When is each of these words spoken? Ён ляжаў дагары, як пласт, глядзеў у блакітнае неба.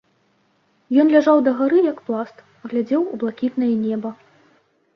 Ён 1.03 1.11
ляжаў 1.15 1.43
дагары, 1.49 1.83
як 1.91 2.01
пласт, 2.09 2.37
глядзеў 2.73 3.01
у 3.13 3.23
блакітнае 3.25 3.71
неба. 3.87 4.09